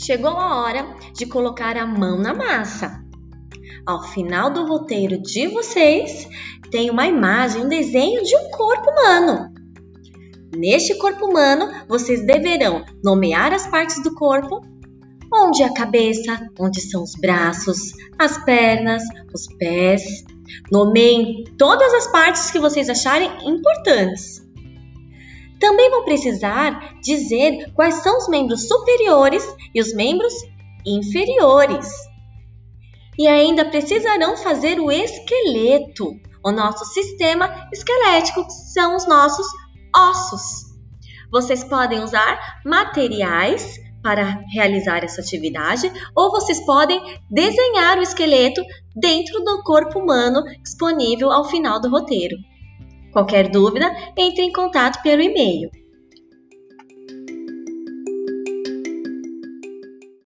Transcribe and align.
chegou 0.00 0.30
a 0.30 0.62
hora 0.62 0.96
de 1.14 1.26
colocar 1.26 1.76
a 1.76 1.86
mão 1.86 2.18
na 2.18 2.32
massa. 2.32 3.04
Ao 3.86 4.02
final 4.02 4.50
do 4.50 4.66
roteiro 4.66 5.20
de 5.20 5.46
vocês, 5.48 6.28
tem 6.70 6.90
uma 6.90 7.06
imagem, 7.06 7.62
um 7.64 7.68
desenho 7.68 8.22
de 8.22 8.36
um 8.36 8.50
corpo 8.50 8.90
humano. 8.90 9.52
Neste 10.56 10.96
corpo 10.96 11.26
humano, 11.26 11.70
vocês 11.88 12.24
deverão 12.26 12.84
nomear 13.02 13.52
as 13.52 13.66
partes 13.66 14.02
do 14.02 14.14
corpo, 14.14 14.60
onde 15.32 15.62
é 15.62 15.66
a 15.66 15.74
cabeça, 15.74 16.48
onde 16.58 16.80
são 16.80 17.02
os 17.02 17.14
braços, 17.14 17.92
as 18.18 18.42
pernas, 18.44 19.02
os 19.32 19.46
pés. 19.58 20.02
Nomeiem 20.70 21.44
todas 21.56 21.94
as 21.94 22.10
partes 22.10 22.50
que 22.50 22.58
vocês 22.58 22.88
acharem 22.88 23.30
importantes. 23.48 24.42
Também 25.60 25.90
vão 25.90 26.04
precisar 26.04 26.98
dizer 27.02 27.70
quais 27.74 27.96
são 27.96 28.16
os 28.16 28.28
membros 28.28 28.66
superiores 28.66 29.46
e 29.74 29.80
os 29.80 29.94
membros 29.94 30.32
inferiores. 30.86 31.86
E 33.18 33.28
ainda 33.28 33.66
precisarão 33.66 34.38
fazer 34.38 34.80
o 34.80 34.90
esqueleto, 34.90 36.12
o 36.42 36.50
nosso 36.50 36.86
sistema 36.86 37.68
esquelético, 37.70 38.46
que 38.46 38.52
são 38.52 38.96
os 38.96 39.06
nossos 39.06 39.46
ossos. 39.94 40.70
Vocês 41.30 41.62
podem 41.62 42.02
usar 42.02 42.60
materiais 42.64 43.78
para 44.02 44.42
realizar 44.50 45.04
essa 45.04 45.20
atividade 45.20 45.92
ou 46.16 46.30
vocês 46.30 46.64
podem 46.64 46.98
desenhar 47.30 47.98
o 47.98 48.02
esqueleto 48.02 48.62
dentro 48.96 49.44
do 49.44 49.62
corpo 49.62 49.98
humano 49.98 50.42
disponível 50.62 51.30
ao 51.30 51.44
final 51.44 51.78
do 51.78 51.90
roteiro. 51.90 52.36
Qualquer 53.12 53.50
dúvida, 53.50 53.90
entre 54.16 54.44
em 54.44 54.52
contato 54.52 55.02
pelo 55.02 55.22
e-mail 55.22 55.70